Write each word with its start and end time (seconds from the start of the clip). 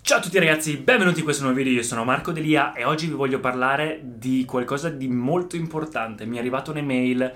Ciao 0.00 0.18
a 0.18 0.22
tutti 0.22 0.38
ragazzi, 0.38 0.78
benvenuti 0.78 1.18
in 1.18 1.24
questo 1.24 1.42
nuovo 1.42 1.58
video, 1.58 1.74
io 1.74 1.82
sono 1.82 2.02
Marco 2.02 2.32
Delia 2.32 2.72
e 2.72 2.84
oggi 2.84 3.08
vi 3.08 3.12
voglio 3.12 3.40
parlare 3.40 4.00
di 4.02 4.46
qualcosa 4.46 4.88
di 4.88 5.06
molto 5.06 5.54
importante. 5.56 6.24
Mi 6.24 6.36
è 6.36 6.38
arrivata 6.38 6.70
un'email 6.70 7.30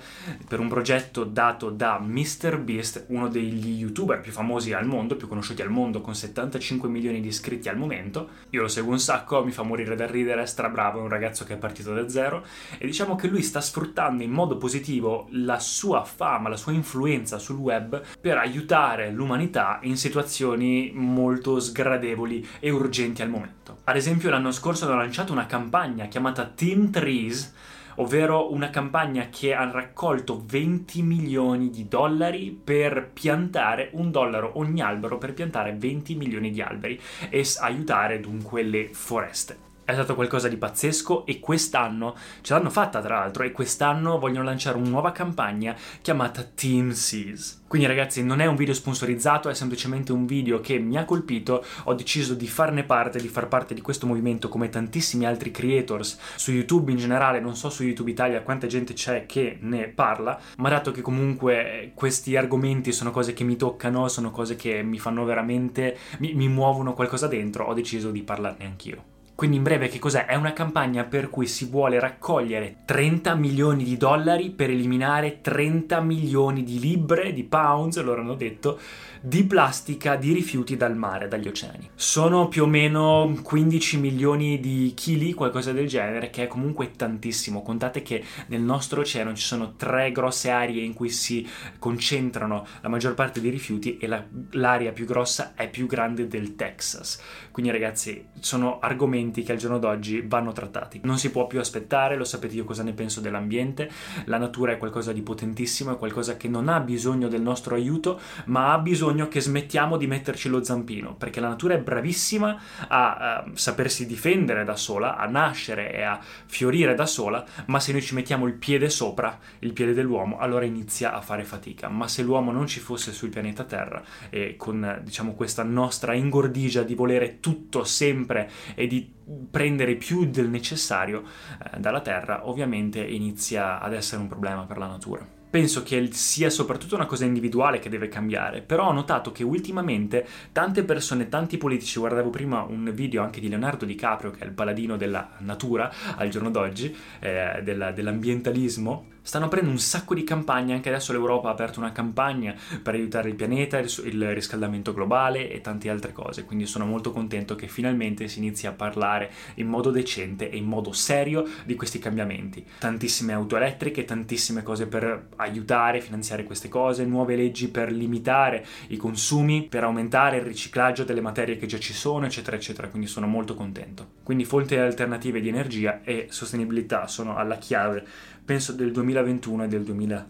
per 0.47 0.59
un 0.59 0.69
progetto 0.69 1.23
dato 1.23 1.69
da 1.69 1.99
MrBeast, 1.99 3.05
uno 3.09 3.27
degli 3.27 3.77
youtuber 3.77 4.21
più 4.21 4.31
famosi 4.31 4.73
al 4.73 4.87
mondo, 4.87 5.15
più 5.15 5.27
conosciuti 5.27 5.61
al 5.61 5.69
mondo, 5.69 6.01
con 6.01 6.15
75 6.15 6.89
milioni 6.89 7.21
di 7.21 7.27
iscritti 7.27 7.69
al 7.69 7.77
momento. 7.77 8.29
Io 8.49 8.63
lo 8.63 8.67
seguo 8.67 8.91
un 8.91 8.99
sacco, 8.99 9.45
mi 9.45 9.51
fa 9.51 9.61
morire 9.61 9.95
da 9.95 10.07
ridere, 10.07 10.41
è 10.41 10.47
strabravo, 10.47 10.97
è 10.97 11.03
un 11.03 11.09
ragazzo 11.09 11.43
che 11.45 11.53
è 11.53 11.57
partito 11.57 11.93
da 11.93 12.09
zero 12.09 12.43
e 12.79 12.87
diciamo 12.87 13.15
che 13.15 13.27
lui 13.27 13.43
sta 13.43 13.61
sfruttando 13.61 14.23
in 14.23 14.31
modo 14.31 14.57
positivo 14.57 15.27
la 15.33 15.59
sua 15.59 16.03
fama, 16.05 16.49
la 16.49 16.57
sua 16.57 16.71
influenza 16.71 17.37
sul 17.37 17.57
web 17.57 18.01
per 18.19 18.37
aiutare 18.37 19.11
l'umanità 19.11 19.77
in 19.83 19.95
situazioni 19.95 20.91
molto 20.95 21.59
sgradevoli 21.59 22.47
e 22.59 22.69
urgenti 22.69 23.21
al 23.21 23.29
momento. 23.29 23.79
Ad 23.85 23.95
esempio 23.95 24.29
l'anno 24.29 24.51
scorso 24.51 24.85
hanno 24.85 24.97
lanciato 24.97 25.31
una 25.31 25.45
campagna 25.45 26.07
chiamata 26.07 26.45
Team 26.45 26.89
Trees, 26.89 27.53
ovvero 27.95 28.51
una 28.51 28.69
campagna 28.69 29.27
che 29.29 29.53
ha 29.53 29.69
raccolto 29.69 30.43
20 30.45 31.01
milioni 31.01 31.69
di 31.69 31.87
dollari 31.87 32.59
per 32.63 33.09
piantare 33.13 33.89
un 33.93 34.11
dollaro 34.11 34.57
ogni 34.57 34.81
albero 34.81 35.17
per 35.17 35.33
piantare 35.33 35.75
20 35.77 36.15
milioni 36.15 36.51
di 36.51 36.61
alberi 36.61 36.99
e 37.29 37.45
aiutare 37.59 38.19
dunque 38.19 38.63
le 38.63 38.89
foreste 38.93 39.71
è 39.85 39.93
stato 39.93 40.15
qualcosa 40.15 40.47
di 40.47 40.57
pazzesco 40.57 41.25
e 41.25 41.39
quest'anno 41.39 42.15
ce 42.41 42.53
l'hanno 42.53 42.69
fatta 42.69 43.01
tra 43.01 43.19
l'altro 43.19 43.43
e 43.43 43.51
quest'anno 43.51 44.17
vogliono 44.17 44.45
lanciare 44.45 44.77
una 44.77 44.89
nuova 44.89 45.11
campagna 45.11 45.75
chiamata 46.01 46.43
Team 46.43 46.91
Seas. 46.91 47.61
Quindi 47.73 47.89
ragazzi 47.89 48.23
non 48.23 48.39
è 48.39 48.45
un 48.45 48.55
video 48.55 48.75
sponsorizzato, 48.75 49.49
è 49.49 49.55
semplicemente 49.55 50.11
un 50.11 50.27
video 50.27 50.59
che 50.59 50.77
mi 50.77 50.95
ha 50.95 51.05
colpito, 51.05 51.65
ho 51.85 51.93
deciso 51.95 52.35
di 52.35 52.47
farne 52.47 52.83
parte, 52.83 53.19
di 53.19 53.27
far 53.27 53.47
parte 53.47 53.73
di 53.73 53.81
questo 53.81 54.05
movimento 54.05 54.47
come 54.47 54.69
tantissimi 54.69 55.25
altri 55.25 55.49
creators 55.49 56.19
su 56.35 56.51
YouTube 56.51 56.91
in 56.91 56.97
generale, 56.97 57.39
non 57.39 57.55
so 57.55 57.71
su 57.71 57.83
YouTube 57.83 58.11
Italia 58.11 58.43
quanta 58.43 58.67
gente 58.67 58.93
c'è 58.93 59.25
che 59.25 59.57
ne 59.61 59.87
parla, 59.87 60.39
ma 60.57 60.69
dato 60.69 60.91
che 60.91 61.01
comunque 61.01 61.93
questi 61.95 62.35
argomenti 62.35 62.91
sono 62.91 63.09
cose 63.09 63.33
che 63.33 63.43
mi 63.43 63.55
toccano, 63.55 64.07
sono 64.07 64.29
cose 64.29 64.55
che 64.55 64.83
mi 64.83 64.99
fanno 64.99 65.25
veramente, 65.25 65.97
mi, 66.19 66.35
mi 66.35 66.47
muovono 66.47 66.93
qualcosa 66.93 67.25
dentro, 67.25 67.65
ho 67.65 67.73
deciso 67.73 68.11
di 68.11 68.21
parlarne 68.21 68.65
anch'io. 68.65 69.12
Quindi 69.35 69.57
in 69.57 69.63
breve 69.63 69.87
che 69.87 69.97
cos'è? 69.97 70.25
È 70.25 70.35
una 70.35 70.53
campagna 70.53 71.05
per 71.05 71.29
cui 71.29 71.47
si 71.47 71.65
vuole 71.65 71.99
raccogliere 71.99 72.77
30 72.85 73.33
milioni 73.33 73.83
di 73.83 73.97
dollari 73.97 74.51
per 74.51 74.69
eliminare 74.69 75.41
30 75.41 76.01
milioni 76.01 76.63
di 76.63 76.79
libbre, 76.79 77.33
di 77.33 77.43
pounds, 77.43 77.99
loro 78.01 78.21
hanno 78.21 78.35
detto, 78.35 78.79
di 79.21 79.43
plastica 79.45 80.17
di 80.17 80.33
rifiuti 80.33 80.77
dal 80.77 80.95
mare, 80.95 81.27
dagli 81.27 81.47
oceani. 81.47 81.89
Sono 81.95 82.47
più 82.47 82.63
o 82.63 82.67
meno 82.67 83.35
15 83.41 83.97
milioni 83.97 84.59
di 84.59 84.93
chili, 84.95 85.33
qualcosa 85.33 85.71
del 85.71 85.87
genere, 85.87 86.29
che 86.29 86.43
è 86.43 86.47
comunque 86.47 86.91
tantissimo. 86.91 87.63
Contate 87.63 88.03
che 88.03 88.23
nel 88.47 88.61
nostro 88.61 89.01
oceano 89.01 89.33
ci 89.33 89.43
sono 89.43 89.73
tre 89.75 90.11
grosse 90.11 90.51
aree 90.51 90.83
in 90.83 90.93
cui 90.93 91.09
si 91.09 91.47
concentrano 91.79 92.67
la 92.81 92.89
maggior 92.89 93.15
parte 93.15 93.41
dei 93.41 93.49
rifiuti 93.49 93.97
e 93.97 94.05
la, 94.07 94.23
l'area 94.51 94.91
più 94.91 95.05
grossa 95.05 95.53
è 95.55 95.69
più 95.69 95.87
grande 95.87 96.27
del 96.27 96.55
Texas. 96.55 97.19
Quindi 97.51 97.71
ragazzi, 97.71 98.25
sono 98.39 98.79
argomenti 98.79 99.22
che 99.31 99.51
al 99.51 99.57
giorno 99.57 99.79
d'oggi 99.79 100.21
vanno 100.21 100.51
trattati. 100.51 100.99
Non 101.03 101.17
si 101.17 101.31
può 101.31 101.47
più 101.47 101.59
aspettare, 101.59 102.15
lo 102.15 102.25
sapete 102.25 102.55
io 102.55 102.63
cosa 102.63 102.83
ne 102.83 102.93
penso 102.93 103.21
dell'ambiente. 103.21 103.89
La 104.25 104.37
natura 104.37 104.73
è 104.73 104.77
qualcosa 104.77 105.13
di 105.13 105.21
potentissimo, 105.21 105.93
è 105.93 105.97
qualcosa 105.97 106.37
che 106.37 106.47
non 106.47 106.67
ha 106.67 106.79
bisogno 106.79 107.27
del 107.27 107.41
nostro 107.41 107.75
aiuto, 107.75 108.19
ma 108.45 108.73
ha 108.73 108.79
bisogno 108.79 109.27
che 109.27 109.41
smettiamo 109.41 109.97
di 109.97 110.07
metterci 110.07 110.49
lo 110.49 110.63
zampino, 110.63 111.15
perché 111.15 111.39
la 111.39 111.49
natura 111.49 111.75
è 111.75 111.79
bravissima 111.79 112.59
a, 112.87 113.15
a 113.15 113.45
sapersi 113.53 114.05
difendere 114.05 114.63
da 114.63 114.75
sola, 114.75 115.17
a 115.17 115.25
nascere 115.27 115.93
e 115.93 116.01
a 116.01 116.19
fiorire 116.45 116.95
da 116.95 117.05
sola, 117.05 117.43
ma 117.67 117.79
se 117.79 117.91
noi 117.91 118.01
ci 118.01 118.13
mettiamo 118.13 118.47
il 118.47 118.53
piede 118.53 118.89
sopra, 118.89 119.37
il 119.59 119.73
piede 119.73 119.93
dell'uomo, 119.93 120.37
allora 120.37 120.65
inizia 120.65 121.13
a 121.13 121.21
fare 121.21 121.43
fatica. 121.43 121.89
Ma 121.89 122.07
se 122.07 122.23
l'uomo 122.23 122.51
non 122.51 122.67
ci 122.67 122.79
fosse 122.79 123.11
sul 123.11 123.29
pianeta 123.29 123.63
Terra 123.63 124.01
e 124.29 124.55
con 124.57 125.01
diciamo 125.03 125.33
questa 125.33 125.63
nostra 125.63 126.13
ingordigia 126.13 126.83
di 126.83 126.95
volere 126.95 127.39
tutto 127.39 127.83
sempre 127.83 128.49
e 128.75 128.87
di 128.87 129.21
prendere 129.49 129.95
più 129.95 130.25
del 130.25 130.49
necessario 130.49 131.23
eh, 131.23 131.79
dalla 131.79 132.01
Terra, 132.01 132.47
ovviamente 132.47 133.01
inizia 133.01 133.79
ad 133.79 133.93
essere 133.93 134.21
un 134.21 134.27
problema 134.27 134.63
per 134.65 134.77
la 134.77 134.87
natura. 134.87 135.25
Penso 135.53 135.83
che 135.83 136.09
sia 136.13 136.49
soprattutto 136.49 136.95
una 136.95 137.05
cosa 137.05 137.25
individuale 137.25 137.77
che 137.77 137.87
deve 137.87 138.07
cambiare, 138.07 138.61
però 138.61 138.87
ho 138.87 138.91
notato 138.91 139.31
che 139.31 139.43
ultimamente 139.43 140.27
tante 140.51 140.83
persone, 140.83 141.29
tanti 141.29 141.57
politici, 141.57 141.99
guardavo 141.99 142.31
prima 142.31 142.63
un 142.63 142.89
video 142.91 143.21
anche 143.21 143.39
di 143.39 143.49
Leonardo 143.49 143.85
DiCaprio, 143.85 144.31
che 144.31 144.39
è 144.39 144.45
il 144.45 144.53
paladino 144.53 144.97
della 144.97 145.29
natura 145.39 145.93
al 146.15 146.29
giorno 146.29 146.49
d'oggi, 146.49 146.95
eh, 147.19 147.61
della, 147.63 147.91
dell'ambientalismo, 147.91 149.12
stanno 149.23 149.45
aprendo 149.45 149.71
un 149.71 149.79
sacco 149.79 150.13
di 150.13 150.23
campagne, 150.23 150.73
anche 150.73 150.89
adesso 150.89 151.13
l'Europa 151.13 151.47
ha 151.47 151.53
aperto 151.53 151.79
una 151.79 151.93
campagna 151.93 152.53
per 152.81 152.93
aiutare 152.93 153.29
il 153.29 153.35
pianeta, 153.35 153.79
il, 153.79 154.33
riscaldamento 154.33 154.93
globale 154.93 155.49
e 155.49 155.61
tante 155.61 155.89
altre 155.89 156.11
cose, 156.11 156.43
quindi 156.43 156.65
sono 156.65 156.85
molto 156.85 157.11
contento 157.11 157.55
che 157.55 157.67
finalmente 157.67 158.27
si 158.27 158.39
inizi 158.39 158.67
a 158.67 158.73
parlare 158.73 159.31
in 159.55 159.67
modo 159.67 159.91
decente 159.91 160.49
e 160.49 160.57
in 160.57 160.65
modo 160.65 160.91
serio 160.91 161.47
di 161.63 161.75
questi 161.75 161.99
cambiamenti. 161.99 162.65
Tantissime 162.77 163.33
auto 163.33 163.55
elettriche, 163.55 164.03
tantissime 164.03 164.61
cose 164.61 164.87
per 164.87 165.27
aiutare, 165.37 166.01
finanziare 166.01 166.43
queste 166.43 166.67
cose, 166.67 167.05
nuove 167.05 167.35
leggi 167.37 167.69
per 167.69 167.91
limitare 167.91 168.65
i 168.87 168.97
consumi, 168.97 169.63
per 169.63 169.85
aumentare 169.85 170.37
il 170.37 170.43
riciclaggio 170.43 171.05
delle 171.05 171.21
materie 171.21 171.57
che 171.57 171.65
già 171.65 171.79
ci 171.79 171.93
sono, 171.93 172.25
eccetera, 172.25 172.57
eccetera, 172.57 172.89
quindi 172.89 173.07
sono 173.07 173.27
molto 173.27 173.55
contento. 173.55 174.21
Quindi 174.23 174.43
fonti 174.43 174.75
alternative 174.75 175.39
di 175.39 175.47
energia 175.47 176.01
e 176.03 176.27
sostenibilità 176.29 177.07
sono 177.07 177.37
alla 177.37 177.57
chiave 177.57 178.05
penso 178.45 178.73
del 178.73 178.91
2021 179.13 179.63
e 179.63 179.67
del 179.67 179.83
2022. 179.83 180.25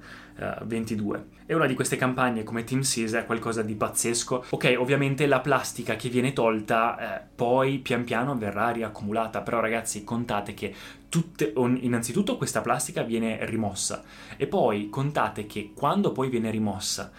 E 1.46 1.54
una 1.54 1.66
di 1.66 1.74
queste 1.74 1.96
campagne 1.96 2.44
come 2.44 2.64
Team 2.64 2.82
Seas 2.82 3.14
è 3.14 3.26
qualcosa 3.26 3.62
di 3.62 3.76
pazzesco. 3.76 4.46
Ok, 4.50 4.76
ovviamente 4.78 5.28
la 5.28 5.40
plastica 5.40 5.96
che 5.96 6.10
viene 6.10 6.34
tolta 6.34 7.18
eh, 7.18 7.28
poi 7.36 7.80
pian 7.80 8.04
piano 8.04 8.38
verrà 8.38 8.72
riaccumulata, 8.72 9.42
però 9.42 9.60
ragazzi 9.60 10.04
contate 10.04 10.54
che 10.54 10.74
tutte, 11.10 11.54
innanzitutto 11.56 12.38
questa 12.38 12.62
plastica 12.62 13.04
viene 13.04 13.46
rimossa 13.46 14.04
e 14.36 14.48
poi 14.48 14.90
contate 14.90 15.46
che 15.46 15.72
quando 15.76 16.12
poi 16.12 16.30
viene 16.30 16.50
rimossa 16.50 17.12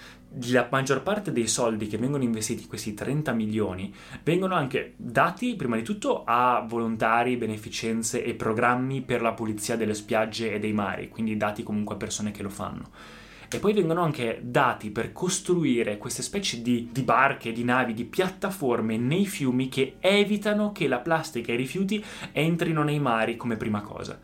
la 0.50 0.67
maggior 0.70 1.02
parte 1.02 1.32
dei 1.32 1.46
soldi 1.46 1.87
che 1.87 1.99
vengono 1.99 2.25
investiti, 2.25 2.67
questi 2.67 2.94
30 2.94 3.32
milioni, 3.32 3.94
vengono 4.22 4.55
anche 4.55 4.94
dati 4.96 5.55
prima 5.55 5.76
di 5.76 5.82
tutto 5.82 6.25
a 6.25 6.64
volontari, 6.67 7.37
beneficenze 7.37 8.25
e 8.25 8.34
programmi 8.34 9.02
per 9.02 9.22
la 9.22 9.32
pulizia 9.32 9.76
delle 9.76 9.94
spiagge 9.94 10.52
e 10.52 10.58
dei 10.58 10.72
mari, 10.72 11.08
quindi 11.08 11.37
dati 11.37 11.62
comunque 11.62 11.94
a 11.94 11.99
persone 11.99 12.32
che 12.32 12.43
lo 12.43 12.50
fanno. 12.50 12.90
E 13.49 13.58
poi 13.58 13.73
vengono 13.73 14.02
anche 14.02 14.41
dati 14.43 14.91
per 14.91 15.12
costruire 15.12 15.99
queste 15.99 16.23
specie 16.23 16.62
di, 16.62 16.88
di 16.93 17.02
barche, 17.02 17.52
di 17.52 17.64
navi, 17.64 17.94
di 17.94 18.05
piattaforme 18.05 18.96
nei 18.96 19.26
fiumi 19.26 19.69
che 19.69 19.96
evitano 20.00 20.73
che 20.73 20.88
la 20.88 20.99
plastica 20.99 21.52
e 21.52 21.55
i 21.55 21.58
rifiuti 21.58 22.05
entrino 22.32 22.82
nei 22.82 23.00
mari 23.00 23.37
come 23.37 23.56
prima 23.56 23.81
cosa. 23.81 24.19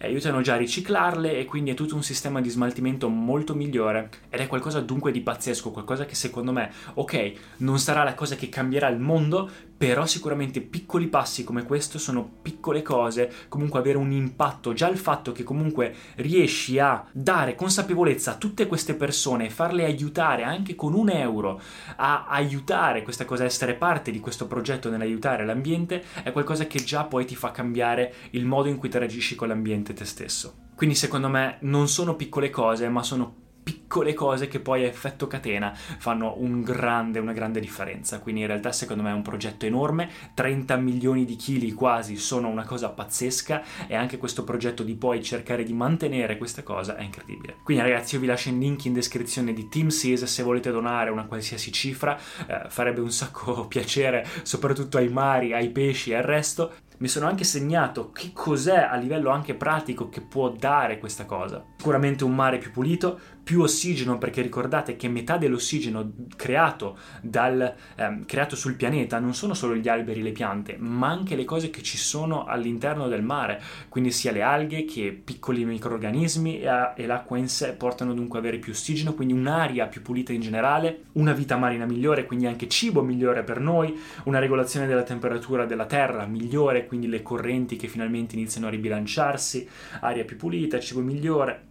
aiutano 0.00 0.40
già 0.42 0.54
a 0.54 0.58
riciclarle 0.58 1.38
e 1.38 1.44
quindi 1.44 1.70
è 1.70 1.74
tutto 1.74 1.96
un 1.96 2.02
sistema 2.02 2.40
di 2.40 2.48
smaltimento 2.48 3.08
molto 3.08 3.54
migliore 3.54 4.10
ed 4.28 4.40
è 4.40 4.46
qualcosa 4.46 4.80
dunque 4.80 5.10
di 5.10 5.20
pazzesco, 5.20 5.70
qualcosa 5.70 6.06
che 6.06 6.14
secondo 6.14 6.52
me, 6.52 6.70
ok, 6.94 7.32
non 7.58 7.78
sarà 7.78 8.04
la 8.04 8.14
cosa 8.14 8.36
che 8.36 8.48
cambierà 8.48 8.88
il 8.88 9.00
mondo, 9.00 9.50
però 9.78 10.04
sicuramente 10.06 10.60
piccoli 10.60 11.06
passi 11.06 11.44
come 11.44 11.62
questo 11.62 11.98
sono 11.98 12.28
piccole 12.42 12.82
cose, 12.82 13.32
comunque 13.48 13.78
avere 13.78 13.96
un 13.96 14.10
impatto, 14.10 14.72
già 14.72 14.88
il 14.88 14.98
fatto 14.98 15.30
che 15.30 15.44
comunque 15.44 15.94
riesci 16.16 16.80
a 16.80 17.06
dare 17.12 17.54
consapevolezza 17.54 18.32
a 18.32 18.36
tutte 18.36 18.66
queste 18.66 18.94
persone 18.94 19.50
farle 19.50 19.84
aiutare 19.84 20.42
anche 20.42 20.74
con 20.74 20.94
un 20.94 21.10
euro 21.10 21.60
a 21.96 22.26
aiutare 22.26 23.02
questa 23.02 23.24
cosa, 23.24 23.44
essere 23.44 23.74
parte 23.74 24.10
di 24.10 24.18
questo 24.18 24.48
progetto 24.48 24.90
nell'aiutare 24.90 25.46
l'ambiente, 25.46 26.02
è 26.24 26.32
qualcosa 26.32 26.66
che 26.66 26.82
già 26.82 27.04
poi 27.04 27.24
ti 27.24 27.36
fa 27.36 27.52
cambiare 27.52 28.12
il 28.30 28.44
modo 28.44 28.68
in 28.68 28.76
cui 28.76 28.88
interagisci 28.88 29.36
con 29.36 29.46
l'ambiente 29.46 29.94
te 29.94 30.04
stesso. 30.04 30.66
Quindi 30.74 30.96
secondo 30.96 31.28
me 31.28 31.58
non 31.60 31.88
sono 31.88 32.16
piccole 32.16 32.50
cose, 32.50 32.88
ma 32.88 33.02
sono 33.04 33.46
piccole 33.68 34.14
cose 34.14 34.48
che 34.48 34.60
poi 34.60 34.84
a 34.84 34.86
effetto 34.86 35.26
catena 35.26 35.74
fanno 35.74 36.36
un 36.38 36.62
grande, 36.62 37.18
una 37.18 37.34
grande 37.34 37.60
differenza. 37.60 38.18
Quindi 38.18 38.40
in 38.40 38.46
realtà 38.46 38.72
secondo 38.72 39.02
me 39.02 39.10
è 39.10 39.12
un 39.12 39.20
progetto 39.20 39.66
enorme, 39.66 40.08
30 40.32 40.76
milioni 40.76 41.26
di 41.26 41.36
chili 41.36 41.72
quasi 41.72 42.16
sono 42.16 42.48
una 42.48 42.64
cosa 42.64 42.88
pazzesca 42.88 43.62
e 43.86 43.94
anche 43.94 44.16
questo 44.16 44.42
progetto 44.42 44.82
di 44.82 44.94
poi 44.94 45.22
cercare 45.22 45.64
di 45.64 45.74
mantenere 45.74 46.38
questa 46.38 46.62
cosa 46.62 46.96
è 46.96 47.02
incredibile. 47.02 47.56
Quindi 47.62 47.82
ragazzi 47.82 48.14
io 48.14 48.22
vi 48.22 48.26
lascio 48.26 48.48
il 48.48 48.56
link 48.56 48.86
in 48.86 48.94
descrizione 48.94 49.52
di 49.52 49.68
Team 49.68 49.88
Seas 49.88 50.24
se 50.24 50.42
volete 50.42 50.70
donare 50.70 51.10
una 51.10 51.26
qualsiasi 51.26 51.70
cifra, 51.70 52.18
eh, 52.46 52.70
farebbe 52.70 53.00
un 53.00 53.10
sacco 53.10 53.66
piacere 53.68 54.26
soprattutto 54.44 54.96
ai 54.96 55.10
mari, 55.10 55.52
ai 55.52 55.68
pesci 55.68 56.12
e 56.12 56.14
al 56.14 56.22
resto 56.22 56.72
mi 56.98 57.08
sono 57.08 57.26
anche 57.26 57.44
segnato 57.44 58.10
che 58.12 58.30
cos'è 58.32 58.88
a 58.90 58.96
livello 58.96 59.30
anche 59.30 59.54
pratico 59.54 60.08
che 60.08 60.20
può 60.20 60.50
dare 60.50 60.98
questa 60.98 61.24
cosa. 61.24 61.64
Sicuramente 61.76 62.24
un 62.24 62.34
mare 62.34 62.58
più 62.58 62.70
pulito, 62.70 63.18
più 63.48 63.62
ossigeno, 63.62 64.18
perché 64.18 64.42
ricordate 64.42 64.96
che 64.96 65.08
metà 65.08 65.38
dell'ossigeno 65.38 66.12
creato, 66.36 66.98
dal, 67.22 67.74
ehm, 67.96 68.26
creato 68.26 68.56
sul 68.56 68.74
pianeta 68.74 69.18
non 69.20 69.32
sono 69.32 69.54
solo 69.54 69.74
gli 69.74 69.88
alberi 69.88 70.20
e 70.20 70.22
le 70.22 70.32
piante, 70.32 70.76
ma 70.78 71.08
anche 71.08 71.34
le 71.34 71.46
cose 71.46 71.70
che 71.70 71.82
ci 71.82 71.96
sono 71.96 72.44
all'interno 72.44 73.08
del 73.08 73.22
mare, 73.22 73.62
quindi 73.88 74.10
sia 74.10 74.32
le 74.32 74.42
alghe 74.42 74.84
che 74.84 75.18
piccoli 75.24 75.64
microrganismi 75.64 76.60
e, 76.60 76.92
e 76.96 77.06
l'acqua 77.06 77.38
in 77.38 77.48
sé 77.48 77.72
portano 77.72 78.12
dunque 78.12 78.38
ad 78.38 78.44
avere 78.44 78.60
più 78.60 78.72
ossigeno, 78.72 79.14
quindi 79.14 79.32
un'aria 79.32 79.86
più 79.86 80.02
pulita 80.02 80.32
in 80.32 80.40
generale, 80.40 81.04
una 81.12 81.32
vita 81.32 81.56
marina 81.56 81.86
migliore, 81.86 82.26
quindi 82.26 82.46
anche 82.46 82.68
cibo 82.68 83.02
migliore 83.02 83.44
per 83.44 83.60
noi, 83.60 83.98
una 84.24 84.40
regolazione 84.40 84.86
della 84.86 85.04
temperatura 85.04 85.64
della 85.64 85.86
terra 85.86 86.26
migliore, 86.26 86.86
quindi 86.88 87.06
le 87.06 87.22
correnti 87.22 87.76
che 87.76 87.86
finalmente 87.86 88.34
iniziano 88.34 88.66
a 88.66 88.70
ribilanciarsi, 88.70 89.68
aria 90.00 90.24
più 90.24 90.36
pulita, 90.36 90.80
cibo 90.80 91.00
migliore, 91.00 91.66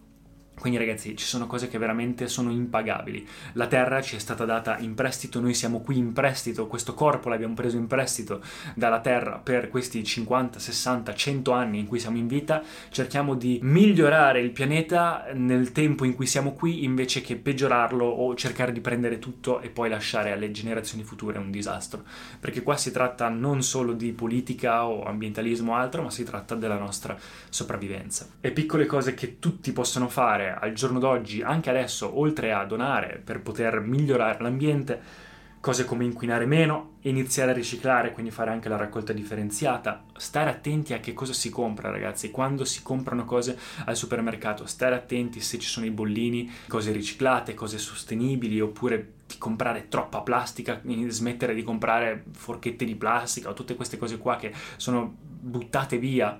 quindi 0.59 0.79
ragazzi 0.79 1.15
ci 1.15 1.25
sono 1.25 1.45
cose 1.45 1.67
che 1.67 1.77
veramente 1.77 2.27
sono 2.27 2.49
impagabili. 2.49 3.25
La 3.53 3.67
terra 3.67 4.01
ci 4.01 4.15
è 4.15 4.19
stata 4.19 4.43
data 4.43 4.77
in 4.79 4.95
prestito, 4.95 5.39
noi 5.39 5.53
siamo 5.53 5.81
qui 5.81 5.97
in 5.97 6.13
prestito, 6.13 6.65
questo 6.65 6.95
corpo 6.95 7.29
l'abbiamo 7.29 7.53
preso 7.53 7.77
in 7.77 7.85
prestito 7.85 8.41
dalla 8.73 8.99
terra 8.99 9.37
per 9.37 9.69
questi 9.69 10.03
50, 10.03 10.57
60, 10.57 11.13
100 11.13 11.51
anni 11.51 11.79
in 11.79 11.85
cui 11.85 11.99
siamo 11.99 12.17
in 12.17 12.27
vita. 12.27 12.63
Cerchiamo 12.89 13.35
di 13.35 13.59
migliorare 13.61 14.39
il 14.39 14.49
pianeta 14.49 15.27
nel 15.33 15.71
tempo 15.71 16.05
in 16.05 16.15
cui 16.15 16.25
siamo 16.25 16.53
qui 16.53 16.83
invece 16.83 17.21
che 17.21 17.35
peggiorarlo 17.35 18.05
o 18.05 18.33
cercare 18.33 18.71
di 18.71 18.81
prendere 18.81 19.19
tutto 19.19 19.61
e 19.61 19.69
poi 19.69 19.89
lasciare 19.89 20.31
alle 20.31 20.49
generazioni 20.49 21.03
future 21.03 21.37
un 21.37 21.51
disastro. 21.51 22.03
Perché 22.39 22.63
qua 22.63 22.75
si 22.77 22.91
tratta 22.91 23.29
non 23.29 23.61
solo 23.61 23.93
di 23.93 24.11
politica 24.11 24.87
o 24.87 25.03
ambientalismo 25.03 25.73
o 25.73 25.75
altro, 25.75 26.01
ma 26.01 26.09
si 26.09 26.23
tratta 26.23 26.55
della 26.55 26.77
nostra 26.77 27.15
sopravvivenza. 27.49 28.27
E 28.41 28.51
piccole 28.51 28.87
cose 28.87 29.13
che 29.13 29.37
tutti 29.37 29.71
possono 29.71 30.07
fare 30.07 30.46
al 30.49 30.73
giorno 30.73 30.99
d'oggi, 30.99 31.41
anche 31.41 31.69
adesso, 31.69 32.17
oltre 32.19 32.53
a 32.53 32.65
donare 32.65 33.21
per 33.23 33.41
poter 33.41 33.79
migliorare 33.79 34.41
l'ambiente, 34.41 35.25
cose 35.59 35.85
come 35.85 36.05
inquinare 36.05 36.45
meno, 36.45 36.95
iniziare 37.01 37.51
a 37.51 37.53
riciclare, 37.53 38.11
quindi 38.11 38.31
fare 38.31 38.51
anche 38.51 38.69
la 38.69 38.77
raccolta 38.77 39.11
differenziata, 39.11 40.05
stare 40.15 40.49
attenti 40.49 40.93
a 40.93 40.99
che 40.99 41.13
cosa 41.13 41.33
si 41.33 41.49
compra, 41.49 41.89
ragazzi, 41.89 42.31
quando 42.31 42.63
si 42.63 42.81
comprano 42.83 43.25
cose 43.25 43.57
al 43.85 43.95
supermercato, 43.95 44.65
stare 44.65 44.95
attenti 44.95 45.41
se 45.41 45.57
ci 45.59 45.67
sono 45.67 45.85
i 45.85 45.91
bollini, 45.91 46.49
cose 46.67 46.91
riciclate, 46.91 47.53
cose 47.53 47.79
sostenibili, 47.79 48.61
oppure 48.61 49.13
di 49.27 49.37
comprare 49.37 49.87
troppa 49.89 50.21
plastica, 50.21 50.81
smettere 51.07 51.53
di 51.53 51.63
comprare 51.63 52.23
forchette 52.31 52.85
di 52.85 52.95
plastica 52.95 53.49
o 53.49 53.53
tutte 53.53 53.75
queste 53.75 53.97
cose 53.97 54.17
qua 54.17 54.37
che 54.37 54.53
sono 54.77 55.13
buttate 55.19 55.97
via 55.97 56.39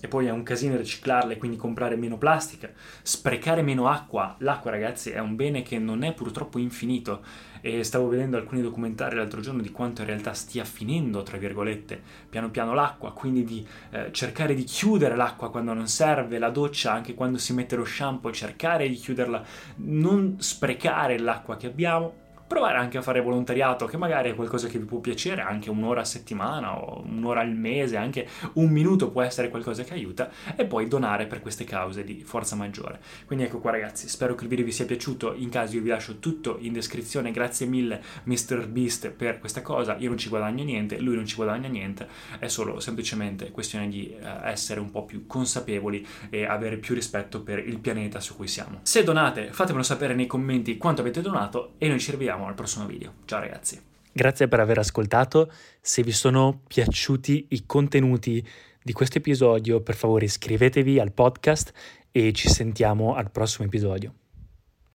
e 0.00 0.08
poi 0.08 0.26
è 0.26 0.30
un 0.30 0.42
casino 0.42 0.76
riciclarle, 0.76 1.38
quindi 1.38 1.56
comprare 1.56 1.96
meno 1.96 2.18
plastica, 2.18 2.70
sprecare 3.02 3.62
meno 3.62 3.88
acqua. 3.88 4.36
L'acqua, 4.38 4.70
ragazzi, 4.70 5.10
è 5.10 5.18
un 5.18 5.34
bene 5.34 5.62
che 5.62 5.78
non 5.78 6.04
è 6.04 6.12
purtroppo 6.14 6.58
infinito. 6.58 7.22
E 7.60 7.82
stavo 7.82 8.06
vedendo 8.06 8.36
alcuni 8.36 8.62
documentari 8.62 9.16
l'altro 9.16 9.40
giorno 9.40 9.60
di 9.60 9.72
quanto 9.72 10.02
in 10.02 10.06
realtà 10.06 10.32
stia 10.32 10.64
finendo, 10.64 11.24
tra 11.24 11.38
virgolette, 11.38 12.00
piano 12.28 12.50
piano 12.50 12.72
l'acqua, 12.72 13.12
quindi 13.12 13.42
di 13.42 13.66
eh, 13.90 14.12
cercare 14.12 14.54
di 14.54 14.62
chiudere 14.62 15.16
l'acqua 15.16 15.50
quando 15.50 15.72
non 15.72 15.88
serve, 15.88 16.38
la 16.38 16.50
doccia 16.50 16.92
anche 16.92 17.14
quando 17.14 17.38
si 17.38 17.52
mette 17.52 17.74
lo 17.74 17.84
shampoo, 17.84 18.30
cercare 18.30 18.88
di 18.88 18.94
chiuderla, 18.94 19.44
non 19.78 20.36
sprecare 20.38 21.18
l'acqua 21.18 21.56
che 21.56 21.66
abbiamo 21.66 22.26
provare 22.48 22.78
anche 22.78 22.98
a 22.98 23.02
fare 23.02 23.20
volontariato, 23.20 23.86
che 23.86 23.96
magari 23.96 24.30
è 24.30 24.34
qualcosa 24.34 24.66
che 24.66 24.78
vi 24.78 24.86
può 24.86 24.98
piacere, 24.98 25.42
anche 25.42 25.70
un'ora 25.70 26.00
a 26.00 26.04
settimana 26.04 26.82
o 26.82 27.04
un'ora 27.06 27.40
al 27.40 27.54
mese, 27.54 27.96
anche 27.96 28.26
un 28.54 28.70
minuto 28.70 29.10
può 29.10 29.22
essere 29.22 29.50
qualcosa 29.50 29.84
che 29.84 29.92
aiuta, 29.92 30.30
e 30.56 30.64
poi 30.64 30.88
donare 30.88 31.26
per 31.26 31.40
queste 31.40 31.64
cause 31.64 32.02
di 32.02 32.22
forza 32.24 32.56
maggiore. 32.56 32.98
Quindi 33.26 33.44
ecco 33.44 33.58
qua 33.58 33.70
ragazzi, 33.70 34.08
spero 34.08 34.34
che 34.34 34.44
il 34.44 34.48
video 34.48 34.64
vi 34.64 34.72
sia 34.72 34.86
piaciuto, 34.86 35.34
in 35.34 35.50
caso 35.50 35.76
io 35.76 35.82
vi 35.82 35.90
lascio 35.90 36.18
tutto 36.18 36.56
in 36.60 36.72
descrizione, 36.72 37.30
grazie 37.30 37.66
mille 37.66 38.02
Mr. 38.24 38.66
Beast 38.66 39.10
per 39.10 39.38
questa 39.38 39.62
cosa, 39.62 39.96
io 39.98 40.08
non 40.08 40.18
ci 40.18 40.30
guadagno 40.30 40.64
niente, 40.64 40.98
lui 40.98 41.14
non 41.14 41.26
ci 41.26 41.36
guadagna 41.36 41.68
niente, 41.68 42.08
è 42.38 42.48
solo 42.48 42.80
semplicemente 42.80 43.50
questione 43.50 43.88
di 43.88 44.16
uh, 44.18 44.24
essere 44.44 44.80
un 44.80 44.90
po' 44.90 45.04
più 45.04 45.26
consapevoli 45.26 46.06
e 46.30 46.46
avere 46.46 46.78
più 46.78 46.94
rispetto 46.94 47.42
per 47.42 47.58
il 47.58 47.78
pianeta 47.78 48.20
su 48.20 48.34
cui 48.34 48.48
siamo. 48.48 48.80
Se 48.82 49.04
donate, 49.04 49.52
fatemelo 49.52 49.84
sapere 49.84 50.14
nei 50.14 50.26
commenti 50.26 50.78
quanto 50.78 51.02
avete 51.02 51.20
donato 51.20 51.74
e 51.76 51.88
noi 51.88 52.00
ci 52.00 52.10
rivediamo 52.10 52.37
vediamo 52.38 52.46
al 52.46 52.54
prossimo 52.54 52.86
video. 52.86 53.12
Ciao 53.24 53.40
ragazzi. 53.40 53.80
Grazie 54.12 54.48
per 54.48 54.60
aver 54.60 54.78
ascoltato. 54.78 55.50
Se 55.80 56.02
vi 56.02 56.12
sono 56.12 56.60
piaciuti 56.66 57.46
i 57.50 57.66
contenuti 57.66 58.46
di 58.82 58.92
questo 58.92 59.18
episodio, 59.18 59.80
per 59.80 59.94
favore 59.94 60.24
iscrivetevi 60.24 60.98
al 60.98 61.12
podcast 61.12 61.72
e 62.10 62.32
ci 62.32 62.48
sentiamo 62.48 63.14
al 63.14 63.30
prossimo 63.30 63.66
episodio. 63.66 64.14